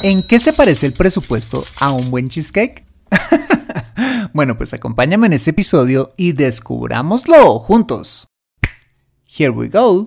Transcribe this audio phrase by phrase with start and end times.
[0.00, 2.84] ¿En qué se parece el presupuesto a un buen cheesecake?
[4.32, 8.28] bueno, pues acompáñame en este episodio y descubrámoslo juntos.
[9.26, 10.06] Here we go.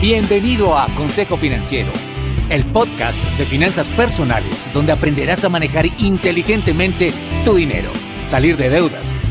[0.00, 1.92] Bienvenido a Consejo Financiero,
[2.50, 7.12] el podcast de finanzas personales donde aprenderás a manejar inteligentemente
[7.44, 7.92] tu dinero,
[8.26, 9.14] salir de deudas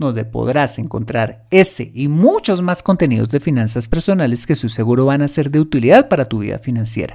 [0.00, 5.22] donde podrás encontrar ese y muchos más contenidos de finanzas personales que su seguro van
[5.22, 7.14] a ser de utilidad para tu vida financiera.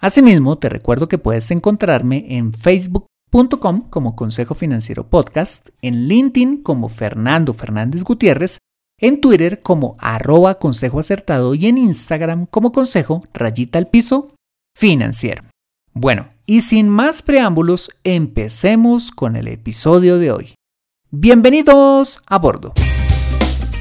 [0.00, 6.88] Asimismo, te recuerdo que puedes encontrarme en facebook.com como Consejo Financiero Podcast, en LinkedIn como
[6.88, 8.58] Fernando Fernández Gutiérrez,
[8.98, 14.34] en Twitter como arroba consejo acertado y en Instagram como consejo rayita al piso
[14.76, 15.44] financiero.
[15.92, 20.54] Bueno, y sin más preámbulos, empecemos con el episodio de hoy.
[21.14, 22.72] Bienvenidos a bordo.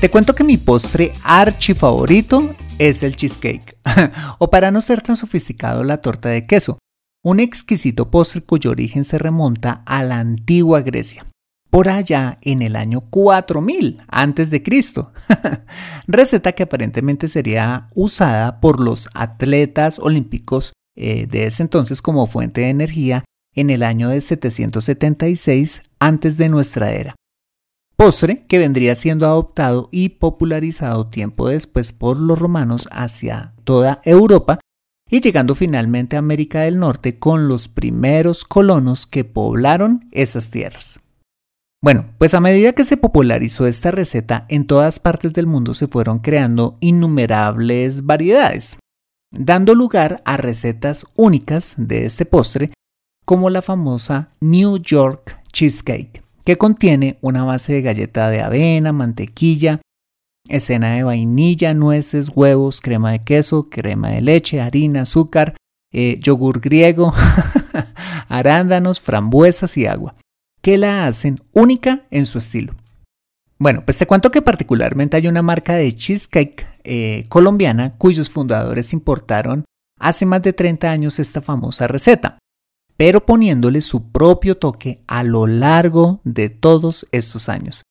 [0.01, 3.77] Te cuento que mi postre archi favorito es el cheesecake,
[4.37, 6.77] o para no ser tan sofisticado, la torta de queso,
[7.23, 11.25] un exquisito postre cuyo origen se remonta a la antigua Grecia,
[11.69, 15.13] por allá en el año 4000 antes de Cristo.
[16.07, 22.59] Receta que aparentemente sería usada por los atletas olímpicos eh, de ese entonces como fuente
[22.59, 23.23] de energía
[23.55, 27.15] en el año de 776 antes de nuestra era
[28.01, 34.59] postre que vendría siendo adoptado y popularizado tiempo después por los romanos hacia toda Europa
[35.07, 40.99] y llegando finalmente a América del Norte con los primeros colonos que poblaron esas tierras.
[41.79, 45.87] Bueno, pues a medida que se popularizó esta receta, en todas partes del mundo se
[45.87, 48.79] fueron creando innumerables variedades,
[49.29, 52.71] dando lugar a recetas únicas de este postre,
[53.25, 59.81] como la famosa New York Cheesecake que contiene una base de galleta de avena, mantequilla,
[60.47, 65.55] escena de vainilla, nueces, huevos, crema de queso, crema de leche, harina, azúcar,
[65.91, 67.13] eh, yogur griego,
[68.27, 70.15] arándanos, frambuesas y agua,
[70.61, 72.75] que la hacen única en su estilo.
[73.59, 78.91] Bueno, pues te cuento que particularmente hay una marca de cheesecake eh, colombiana cuyos fundadores
[78.91, 79.65] importaron
[79.99, 82.39] hace más de 30 años esta famosa receta
[83.01, 87.81] pero poniéndole su propio toque a lo largo de todos estos años,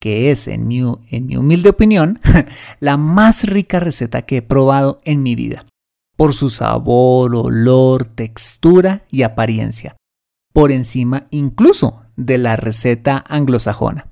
[0.00, 2.20] que es, en mi, en mi humilde opinión,
[2.78, 5.66] la más rica receta que he probado en mi vida,
[6.16, 9.96] por su sabor, olor, textura y apariencia,
[10.52, 14.06] por encima incluso de la receta anglosajona.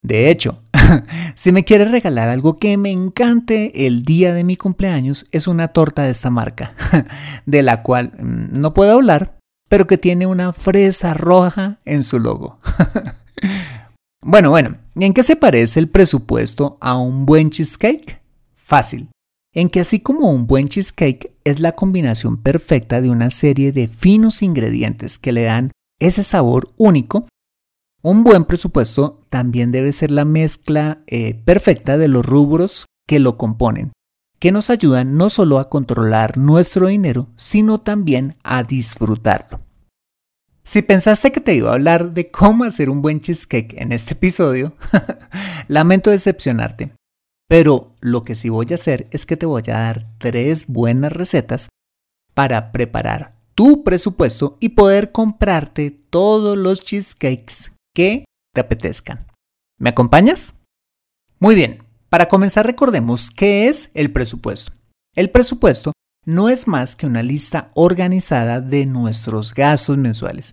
[0.00, 0.62] De hecho,
[1.34, 5.66] si me quieres regalar algo que me encante el día de mi cumpleaños, es una
[5.66, 6.76] torta de esta marca,
[7.46, 9.37] de la cual mm, no puedo hablar
[9.68, 12.58] pero que tiene una fresa roja en su logo.
[14.22, 18.20] bueno, bueno, ¿en qué se parece el presupuesto a un buen cheesecake?
[18.54, 19.08] Fácil.
[19.54, 23.88] En que así como un buen cheesecake es la combinación perfecta de una serie de
[23.88, 27.26] finos ingredientes que le dan ese sabor único,
[28.02, 33.36] un buen presupuesto también debe ser la mezcla eh, perfecta de los rubros que lo
[33.36, 33.92] componen,
[34.38, 39.60] que nos ayudan no solo a controlar nuestro dinero, sino también a disfrutarlo.
[40.68, 44.12] Si pensaste que te iba a hablar de cómo hacer un buen cheesecake en este
[44.12, 44.76] episodio,
[45.66, 46.92] lamento decepcionarte.
[47.48, 51.10] Pero lo que sí voy a hacer es que te voy a dar tres buenas
[51.10, 51.70] recetas
[52.34, 59.26] para preparar tu presupuesto y poder comprarte todos los cheesecakes que te apetezcan.
[59.78, 60.56] ¿Me acompañas?
[61.38, 64.70] Muy bien, para comenzar recordemos qué es el presupuesto.
[65.16, 65.92] El presupuesto
[66.24, 70.52] no es más que una lista organizada de nuestros gastos mensuales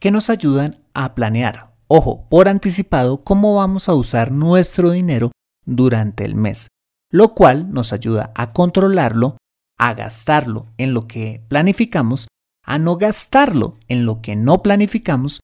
[0.00, 5.32] que nos ayudan a planear, ojo, por anticipado, cómo vamos a usar nuestro dinero
[5.64, 6.68] durante el mes,
[7.10, 9.38] lo cual nos ayuda a controlarlo,
[9.78, 12.28] a gastarlo en lo que planificamos,
[12.64, 15.40] a no gastarlo en lo que no planificamos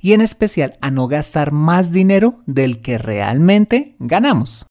[0.00, 4.66] y en especial a no gastar más dinero del que realmente ganamos.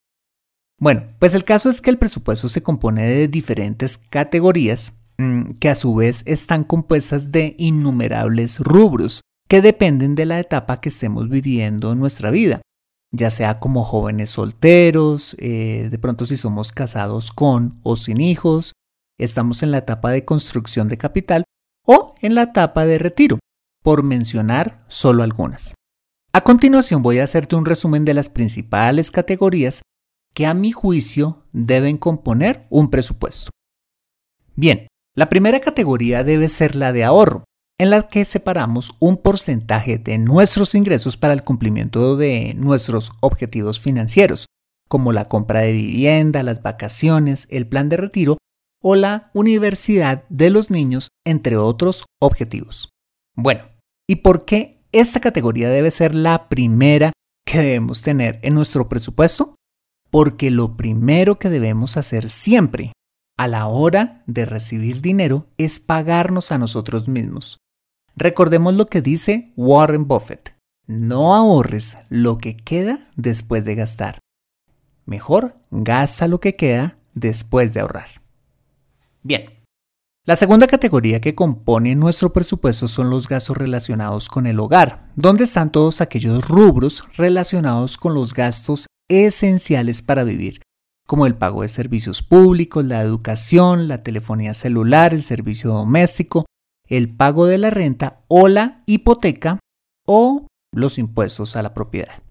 [0.84, 5.70] Bueno, pues el caso es que el presupuesto se compone de diferentes categorías mm, que
[5.70, 11.30] a su vez están compuestas de innumerables rubros que dependen de la etapa que estemos
[11.30, 12.60] viviendo en nuestra vida,
[13.12, 18.74] ya sea como jóvenes solteros, eh, de pronto si somos casados con o sin hijos,
[19.18, 21.44] estamos en la etapa de construcción de capital
[21.86, 23.38] o en la etapa de retiro,
[23.82, 25.72] por mencionar solo algunas.
[26.34, 29.80] A continuación voy a hacerte un resumen de las principales categorías
[30.34, 33.50] que a mi juicio deben componer un presupuesto.
[34.56, 37.44] Bien, la primera categoría debe ser la de ahorro,
[37.78, 43.80] en la que separamos un porcentaje de nuestros ingresos para el cumplimiento de nuestros objetivos
[43.80, 44.46] financieros,
[44.88, 48.38] como la compra de vivienda, las vacaciones, el plan de retiro
[48.82, 52.88] o la universidad de los niños, entre otros objetivos.
[53.34, 53.64] Bueno,
[54.08, 57.12] ¿y por qué esta categoría debe ser la primera
[57.46, 59.56] que debemos tener en nuestro presupuesto?
[60.14, 62.92] Porque lo primero que debemos hacer siempre
[63.36, 67.58] a la hora de recibir dinero es pagarnos a nosotros mismos.
[68.14, 70.54] Recordemos lo que dice Warren Buffett.
[70.86, 74.20] No ahorres lo que queda después de gastar.
[75.04, 78.22] Mejor gasta lo que queda después de ahorrar.
[79.24, 79.64] Bien.
[80.26, 85.42] La segunda categoría que compone nuestro presupuesto son los gastos relacionados con el hogar, donde
[85.42, 90.60] están todos aquellos rubros relacionados con los gastos esenciales para vivir,
[91.06, 96.46] como el pago de servicios públicos, la educación, la telefonía celular, el servicio doméstico,
[96.88, 99.58] el pago de la renta o la hipoteca
[100.06, 102.22] o los impuestos a la propiedad.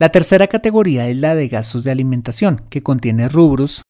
[0.00, 3.82] La tercera categoría es la de gastos de alimentación, que contiene rubros,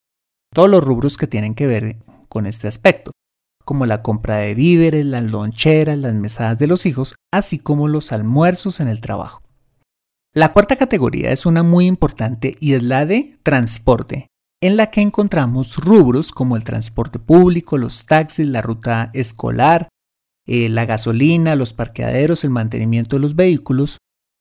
[0.53, 1.97] todos los rubros que tienen que ver
[2.27, 3.11] con este aspecto,
[3.63, 8.11] como la compra de víveres, las loncheras, las mesadas de los hijos, así como los
[8.11, 9.40] almuerzos en el trabajo.
[10.33, 14.27] La cuarta categoría es una muy importante y es la de transporte,
[14.61, 19.89] en la que encontramos rubros como el transporte público, los taxis, la ruta escolar,
[20.47, 23.97] eh, la gasolina, los parqueaderos, el mantenimiento de los vehículos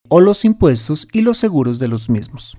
[0.09, 2.57] o los impuestos y los seguros de los mismos.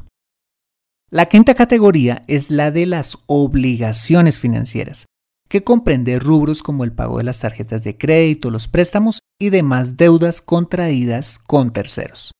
[1.10, 5.06] La quinta categoría es la de las obligaciones financieras,
[5.48, 9.95] que comprende rubros como el pago de las tarjetas de crédito, los préstamos y demás
[9.95, 12.33] deudas contraídas con terceros.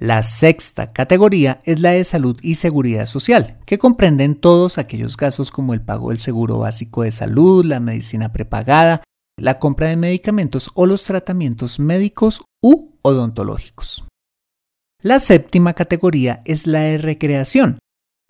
[0.00, 5.50] La sexta categoría es la de salud y seguridad social, que comprenden todos aquellos gastos
[5.50, 9.02] como el pago del seguro básico de salud, la medicina prepagada,
[9.36, 14.04] la compra de medicamentos o los tratamientos médicos u odontológicos.
[15.02, 17.80] La séptima categoría es la de recreación,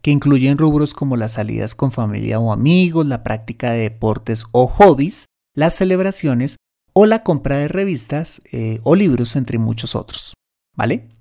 [0.00, 4.68] que incluyen rubros como las salidas con familia o amigos, la práctica de deportes o
[4.68, 6.56] hobbies, las celebraciones
[6.94, 10.32] o la compra de revistas eh, o libros, entre muchos otros.
[10.74, 11.17] ¿Vale?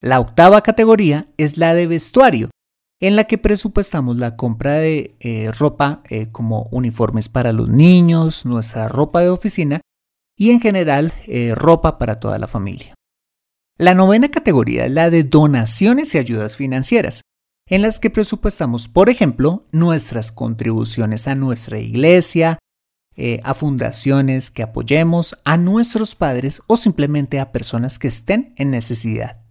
[0.00, 2.50] La octava categoría es la de vestuario,
[3.00, 8.46] en la que presupuestamos la compra de eh, ropa eh, como uniformes para los niños,
[8.46, 9.80] nuestra ropa de oficina
[10.36, 12.94] y en general eh, ropa para toda la familia.
[13.76, 17.22] La novena categoría es la de donaciones y ayudas financieras,
[17.68, 22.58] en las que presupuestamos, por ejemplo, nuestras contribuciones a nuestra iglesia,
[23.42, 29.47] a fundaciones que apoyemos, a nuestros padres o simplemente a personas que estén en necesidad.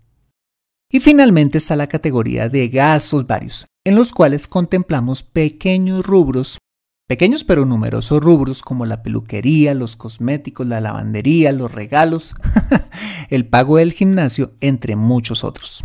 [0.89, 6.59] Y finalmente está la categoría de gastos varios, en los cuales contemplamos pequeños rubros,
[7.07, 12.35] pequeños pero numerosos rubros como la peluquería, los cosméticos, la lavandería, los regalos,
[13.29, 15.83] el pago del gimnasio, entre muchos otros.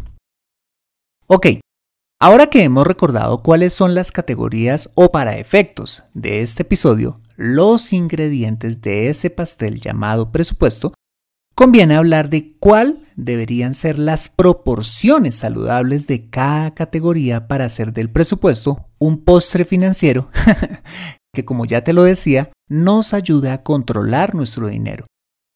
[1.27, 1.47] Ok,
[2.21, 7.93] ahora que hemos recordado cuáles son las categorías o para efectos de este episodio, los
[7.93, 10.95] ingredientes de ese pastel llamado presupuesto,
[11.57, 18.11] conviene hablar de cuál deberían ser las proporciones saludables de cada categoría para hacer del
[18.11, 20.31] presupuesto un postre financiero
[21.35, 25.07] que, como ya te lo decía, nos ayude a controlar nuestro dinero,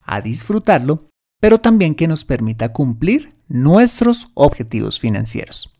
[0.03, 1.07] a disfrutarlo,
[1.41, 5.73] pero también que nos permita cumplir nuestros objetivos financieros.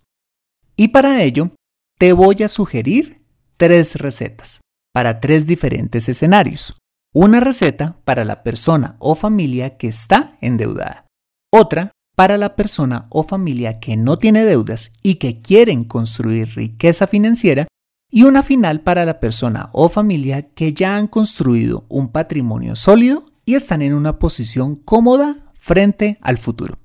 [0.77, 1.51] Y para ello,
[1.99, 3.23] te voy a sugerir
[3.57, 4.61] tres recetas
[4.93, 6.77] para tres diferentes escenarios.
[7.15, 11.06] Una receta para la persona o familia que está endeudada.
[11.53, 17.07] Otra para la persona o familia que no tiene deudas y que quieren construir riqueza
[17.07, 17.69] financiera.
[18.11, 23.25] Y una final para la persona o familia que ya han construido un patrimonio sólido
[23.45, 26.77] y están en una posición cómoda frente al futuro.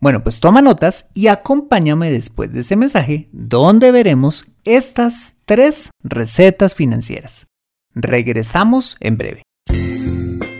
[0.00, 6.74] Bueno, pues toma notas y acompáñame después de este mensaje donde veremos estas tres recetas
[6.74, 7.46] financieras.
[7.94, 9.45] Regresamos en breve.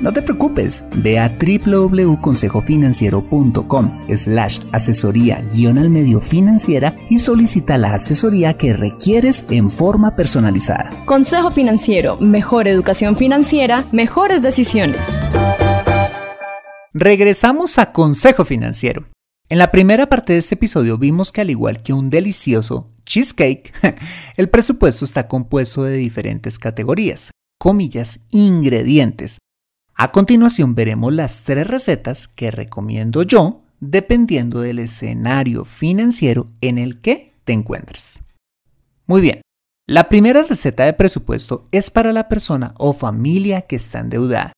[0.00, 7.94] no te preocupes, ve a www.consejofinanciero.com slash asesoría guion al medio financiera y solicita la
[7.94, 10.90] asesoría que requieres en forma personalizada.
[11.04, 15.00] Consejo Financiero, mejor educación financiera, mejores decisiones.
[16.94, 19.04] Regresamos a Consejo Financiero.
[19.50, 23.72] En la primera parte de este episodio vimos que al igual que un delicioso cheesecake,
[24.36, 29.38] el presupuesto está compuesto de diferentes categorías, comillas, ingredientes,
[30.00, 37.00] a continuación veremos las tres recetas que recomiendo yo dependiendo del escenario financiero en el
[37.00, 38.22] que te encuentres.
[39.06, 39.40] Muy bien,
[39.88, 44.52] la primera receta de presupuesto es para la persona o familia que está endeudada,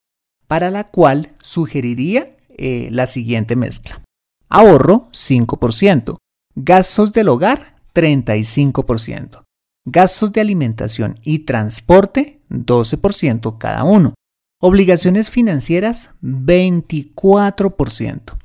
[0.47, 4.03] para la cual sugeriría eh, la siguiente mezcla.
[4.51, 6.19] Ahorro 5%,
[6.55, 9.45] gastos del hogar 35%,
[9.87, 14.15] gastos de alimentación y transporte 12% cada uno,
[14.63, 18.37] Obligaciones financieras 24%.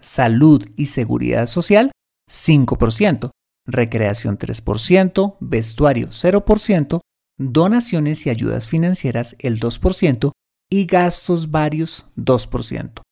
[0.00, 1.90] Salud y seguridad social
[2.30, 3.28] 5%.
[3.66, 5.36] Recreación 3%.
[5.40, 7.00] Vestuario 0%.
[7.38, 10.32] Donaciones y ayudas financieras el 2%.
[10.70, 13.02] Y gastos varios 2%.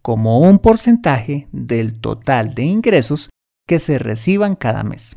[0.00, 3.28] Como un porcentaje del total de ingresos
[3.66, 5.16] que se reciban cada mes.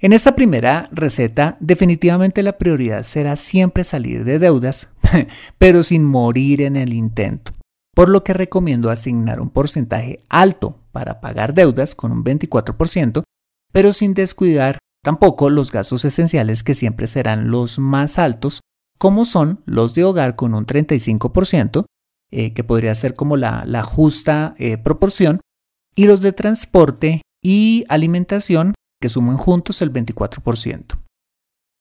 [0.00, 4.88] En esta primera receta, definitivamente la prioridad será siempre salir de deudas,
[5.58, 7.52] pero sin morir en el intento.
[7.96, 13.24] Por lo que recomiendo asignar un porcentaje alto para pagar deudas con un 24%,
[13.72, 18.60] pero sin descuidar tampoco los gastos esenciales que siempre serán los más altos,
[18.98, 21.86] como son los de hogar con un 35%,
[22.30, 25.40] eh, que podría ser como la, justa eh, proporción,
[25.96, 30.96] y los de transporte y alimentación que sumen juntos el 24%.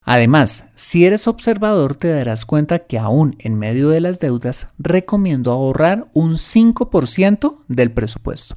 [0.10, 5.52] Además, si eres observador te darás cuenta que aún en medio de las deudas recomiendo
[5.52, 8.56] ahorrar un 5% del presupuesto.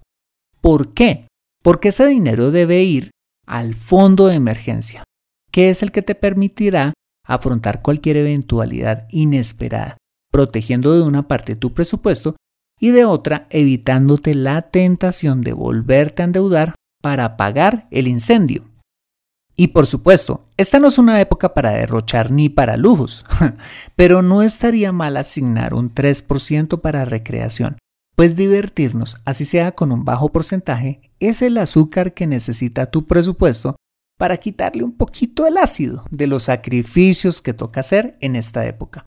[0.61, 1.27] ¿Por qué?
[1.63, 3.11] Porque ese dinero debe ir
[3.47, 5.03] al fondo de emergencia,
[5.51, 6.93] que es el que te permitirá
[7.27, 9.97] afrontar cualquier eventualidad inesperada,
[10.31, 12.37] protegiendo de una parte tu presupuesto
[12.79, 18.65] y de otra evitándote la tentación de volverte a endeudar para apagar el incendio.
[19.57, 23.25] Y por supuesto, esta no es una época para derrochar ni para lujos,
[23.97, 27.77] pero no estaría mal asignar un 3% para recreación,
[28.17, 33.77] pues divertirnos, así sea con un bajo porcentaje, es el azúcar que necesita tu presupuesto
[34.19, 39.07] para quitarle un poquito el ácido de los sacrificios que toca hacer en esta época,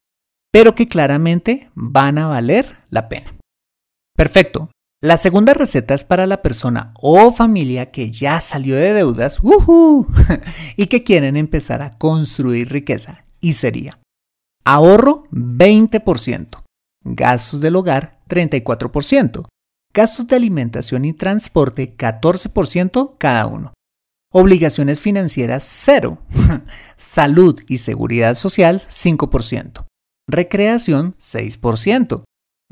[0.51, 3.35] pero que claramente van a valer la pena.
[4.15, 4.69] Perfecto,
[5.03, 9.37] la segunda receta es para la persona o familia que ya salió de deudas
[10.77, 13.25] y que quieren empezar a construir riqueza.
[13.41, 13.99] Y sería
[14.63, 16.63] ahorro 20%,
[17.03, 19.45] gastos del hogar 34%,
[19.93, 23.73] gastos de alimentación y transporte 14% cada uno,
[24.31, 26.17] obligaciones financieras 0,
[26.95, 29.83] salud y seguridad social 5%,
[30.29, 32.23] recreación 6%,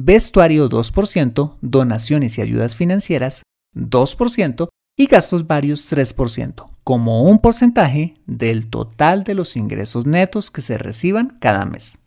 [0.06, 3.44] vestuario 2%, donaciones y ayudas financieras
[3.76, 10.62] 2% y gastos varios 3%, como un porcentaje del total de los ingresos netos que
[10.62, 12.00] se reciban cada mes.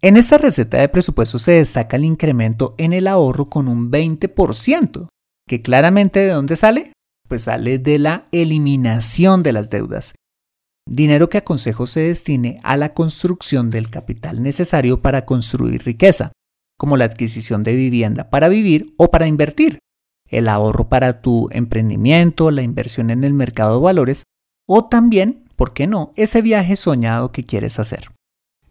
[0.00, 5.08] En esta receta de presupuesto se destaca el incremento en el ahorro con un 20%,
[5.46, 6.92] que claramente de dónde sale?
[7.28, 10.14] Pues sale de la eliminación de las deudas.
[10.88, 16.32] Dinero que aconsejo se destine a la construcción del capital necesario para construir riqueza,
[16.82, 19.78] como la adquisición de vivienda para vivir o para invertir,
[20.26, 24.24] el ahorro para tu emprendimiento, la inversión en el mercado de valores
[24.66, 28.10] o también, ¿por qué no?, ese viaje soñado que quieres hacer.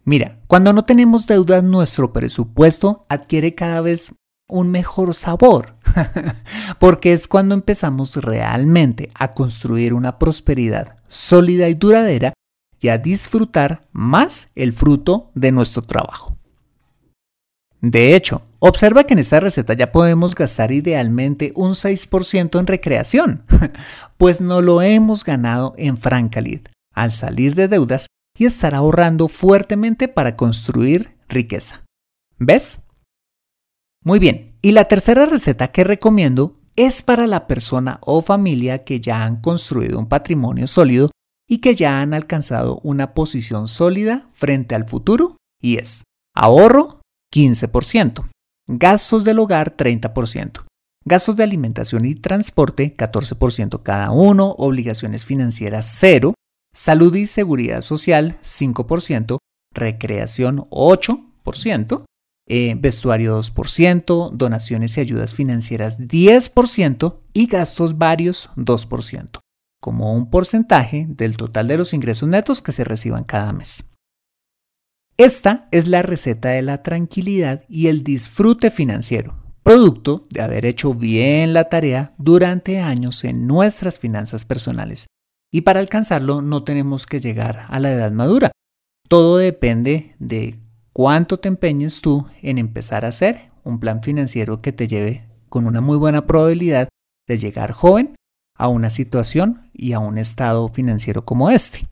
[0.03, 4.13] Mira, cuando no tenemos deudas, nuestro presupuesto adquiere cada vez
[4.50, 5.77] un mejor sabor,
[6.80, 12.34] porque es cuando empezamos realmente a construir una prosperidad sólida y duradera
[12.82, 16.41] y a disfrutar más el fruto de nuestro trabajo.
[17.82, 23.44] De hecho, observa que en esta receta ya podemos gastar idealmente un 6% en recreación,
[24.18, 26.62] pues no lo hemos ganado en Frankalid
[26.94, 28.08] al salir de deudas
[28.38, 31.84] y estar ahorrando fuertemente para construir riqueza.
[32.38, 32.84] ¿Ves?
[34.04, 39.00] Muy bien, y la tercera receta que recomiendo es para la persona o familia que
[39.00, 41.12] ya han construido un patrimonio sólido
[41.48, 47.00] y que ya han alcanzado una posición sólida frente al futuro y es ahorro
[47.34, 48.30] 15%,
[48.68, 50.66] gastos del hogar 30%,
[51.06, 56.34] gastos de alimentación y transporte 14% cada uno, obligaciones financieras 0,
[56.74, 59.38] salud y seguridad social 5%,
[59.74, 62.06] recreación 8%,
[62.48, 69.40] eh, vestuario 2%, donaciones y ayudas financieras 10% y gastos varios 2%,
[69.82, 73.86] como un porcentaje del total de los ingresos netos que se reciban cada mes.
[75.18, 80.94] Esta es la receta de la tranquilidad y el disfrute financiero, producto de haber hecho
[80.94, 85.08] bien la tarea durante años en nuestras finanzas personales.
[85.51, 88.51] Y para alcanzarlo no tenemos que llegar a la edad madura.
[89.08, 90.60] Todo depende de
[90.94, 95.68] cuánto te empeñes tú en empezar a hacer un plan financiero que te lleve con
[95.68, 96.88] una muy buena probabilidad
[97.27, 98.15] de llegar joven
[98.58, 101.91] a una situación y a un estado financiero como este.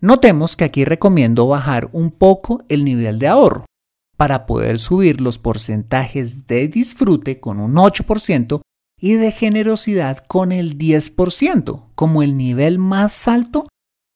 [0.00, 3.64] Notemos que aquí recomiendo bajar un poco el nivel de ahorro
[4.16, 8.60] para poder subir los porcentajes de disfrute con un 8%
[9.00, 13.66] y de generosidad con el 10% como el nivel más alto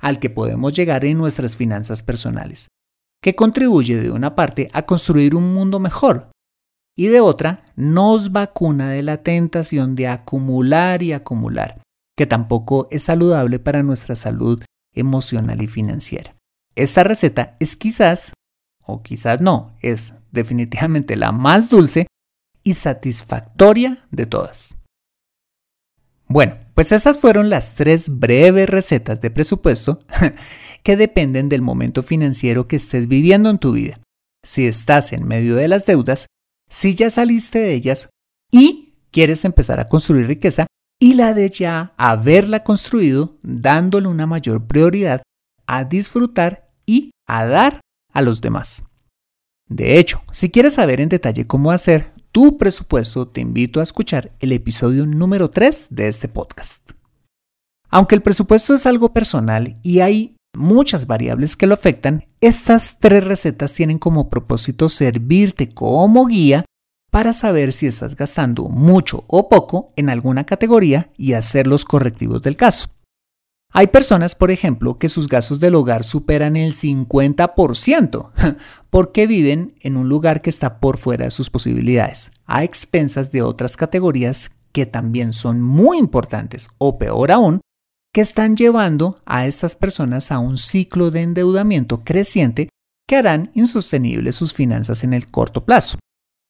[0.00, 2.68] al que podemos llegar en nuestras finanzas personales
[3.22, 6.30] que contribuye de una parte a construir un mundo mejor
[6.96, 11.80] y de otra nos vacuna de la tentación de acumular y acumular,
[12.16, 14.62] que tampoco es saludable para nuestra salud
[14.92, 16.34] emocional y financiera.
[16.74, 18.32] Esta receta es quizás,
[18.84, 22.06] o quizás no, es definitivamente la más dulce
[22.62, 24.78] y satisfactoria de todas.
[26.28, 30.00] Bueno, pues esas fueron las tres breves recetas de presupuesto
[30.82, 34.00] que dependen del momento financiero que estés viviendo en tu vida.
[34.42, 36.26] Si estás en medio de las deudas,
[36.70, 38.08] si ya saliste de ellas
[38.50, 40.66] y quieres empezar a construir riqueza
[41.02, 45.20] y la de ya haberla construido dándole una mayor prioridad
[45.66, 47.80] a disfrutar y a dar
[48.12, 48.84] a los demás.
[49.68, 54.30] De hecho, si quieres saber en detalle cómo hacer tu presupuesto, te invito a escuchar
[54.38, 56.92] el episodio número 3 de este podcast.
[57.90, 63.24] Aunque el presupuesto es algo personal y hay muchas variables que lo afectan, estas tres
[63.24, 66.64] recetas tienen como propósito servirte como guía
[67.12, 72.40] para saber si estás gastando mucho o poco en alguna categoría y hacer los correctivos
[72.40, 72.88] del caso.
[73.70, 78.56] Hay personas, por ejemplo, que sus gastos del hogar superan el 50%
[78.90, 83.42] porque viven en un lugar que está por fuera de sus posibilidades, a expensas de
[83.42, 87.60] otras categorías que también son muy importantes o peor aún,
[88.14, 92.70] que están llevando a estas personas a un ciclo de endeudamiento creciente
[93.06, 95.98] que harán insostenibles sus finanzas en el corto plazo.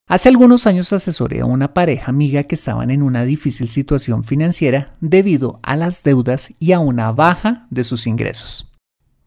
[0.08, 4.96] Hace algunos años asesoré a una pareja amiga que estaban en una difícil situación financiera
[5.00, 8.68] debido a las deudas y a una baja de sus ingresos.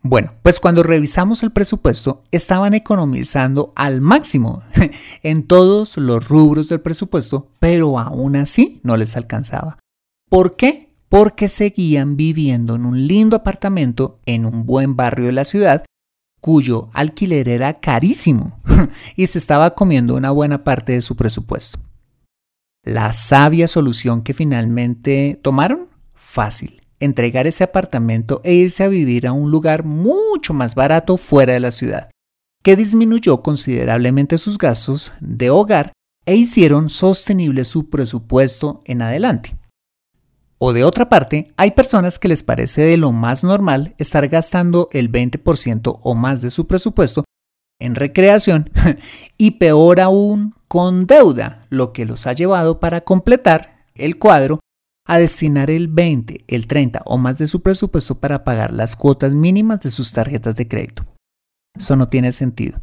[0.02, 4.62] Bueno, pues cuando revisamos el presupuesto, estaban economizando al máximo
[5.24, 9.80] en todos los rubros del presupuesto, pero aún así no les alcanzaba.
[10.30, 10.94] ¿Por qué?
[11.10, 15.86] Porque seguían viviendo en un lindo apartamento en un buen barrio de la ciudad
[16.46, 18.60] cuyo alquiler era carísimo
[19.16, 21.80] y se estaba comiendo una buena parte de su presupuesto.
[22.84, 29.32] La sabia solución que finalmente tomaron, fácil, entregar ese apartamento e irse a vivir a
[29.32, 32.12] un lugar mucho más barato fuera de la ciudad,
[32.62, 35.94] que disminuyó considerablemente sus gastos de hogar
[36.28, 39.56] e hicieron sostenible su presupuesto en adelante.
[40.58, 44.90] O de otra parte, hay personas que les parece de lo más normal estar gastando
[44.94, 47.26] el 20% o más de su presupuesto
[47.80, 48.70] en recreación
[49.38, 54.60] y peor aún con deuda, lo que los ha llevado para completar el cuadro
[55.06, 59.34] a destinar el 20, el 30 o más de su presupuesto para pagar las cuotas
[59.34, 61.06] mínimas de sus tarjetas de crédito.
[61.78, 62.82] Eso no tiene sentido.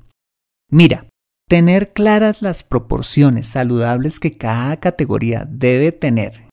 [0.71, 1.07] Mira,
[1.49, 6.49] tener claras las proporciones saludables que cada categoría debe tener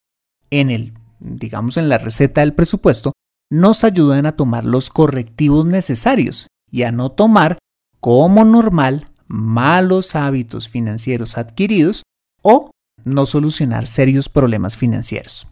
[0.49, 3.13] en el digamos en la receta del presupuesto,
[3.51, 7.57] nos ayudan a tomar los correctivos necesarios y a no tomar
[7.99, 12.03] como normal malos hábitos financieros adquiridos
[12.41, 12.71] o
[13.03, 15.47] no solucionar serios problemas financieros.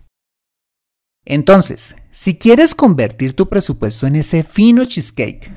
[1.26, 5.52] Entonces, si quieres convertir tu presupuesto en ese fino cheesecake,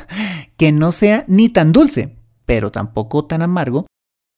[0.56, 3.86] que no sea ni tan dulce, pero tampoco tan amargo,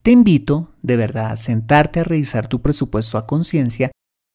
[0.03, 3.93] te invito de verdad a sentarte a revisar tu presupuesto a conciencia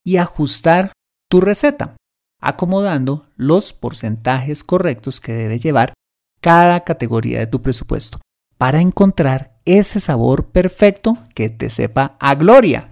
[0.07, 0.93] y ajustar
[1.29, 1.97] tu receta,
[2.39, 5.91] acomodando los porcentajes correctos que debe llevar
[6.39, 8.17] cada categoría de tu presupuesto
[8.57, 12.89] para encontrar ese sabor perfecto que te sepa a gloria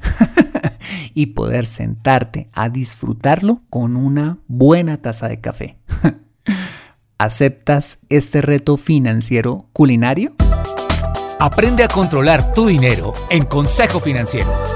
[1.13, 5.77] y poder sentarte a disfrutarlo con una buena taza de café.
[7.17, 10.33] ¿Aceptas este reto financiero culinario?
[11.39, 14.74] Aprende a controlar tu dinero en Consejo Financiero.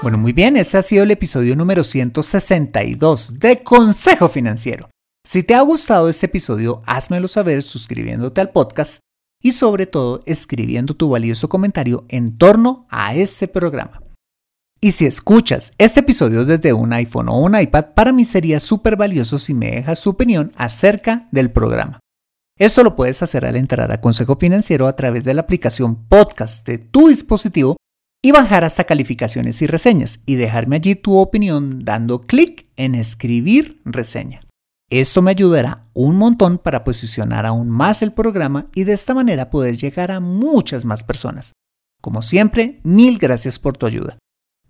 [0.00, 4.88] Bueno, muy bien, ese ha sido el episodio número 162 de Consejo Financiero.
[5.26, 9.00] Si te ha gustado este episodio, házmelo saber suscribiéndote al podcast
[9.42, 14.00] y sobre todo escribiendo tu valioso comentario en torno a este programa.
[14.80, 18.94] Y si escuchas este episodio desde un iPhone o un iPad, para mí sería súper
[18.94, 21.98] valioso si me dejas su opinión acerca del programa.
[22.56, 26.64] Esto lo puedes hacer al entrar a Consejo Financiero a través de la aplicación podcast
[26.66, 27.76] de tu dispositivo
[28.22, 33.80] y bajar hasta calificaciones y reseñas y dejarme allí tu opinión dando clic en escribir
[33.84, 34.40] reseña.
[34.90, 39.50] Esto me ayudará un montón para posicionar aún más el programa y de esta manera
[39.50, 41.52] poder llegar a muchas más personas.
[42.00, 44.18] Como siempre, mil gracias por tu ayuda.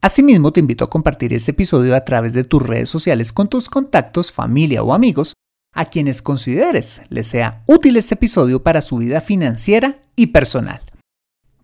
[0.01, 3.69] Asimismo, te invito a compartir este episodio a través de tus redes sociales con tus
[3.69, 5.35] contactos, familia o amigos
[5.75, 10.88] a quienes consideres les sea útil este episodio para su vida financiera y personal.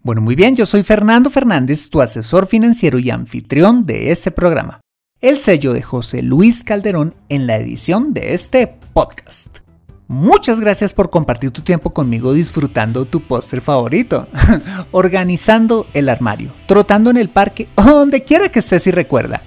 [0.05, 4.83] Bueno, muy bien, yo soy Fernando Fernández, tu asesor financiero y anfitrión de este programa.
[5.23, 9.61] El sello de José Luis Calderón en la edición de este podcast.
[10.07, 14.29] Muchas gracias por compartir tu tiempo conmigo disfrutando tu póster favorito,
[14.93, 19.41] organizando el armario, trotando en el parque o donde quiera que estés y recuerda.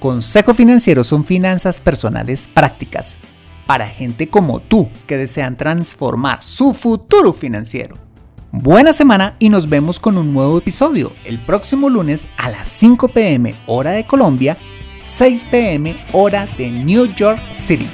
[0.00, 3.16] Consejo Financiero son finanzas personales prácticas
[3.64, 8.09] para gente como tú que desean transformar su futuro financiero.
[8.52, 13.06] Buena semana y nos vemos con un nuevo episodio el próximo lunes a las 5
[13.06, 14.58] pm hora de Colombia,
[15.00, 17.88] 6 pm hora de New York City.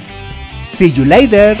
[0.67, 1.55] See you later.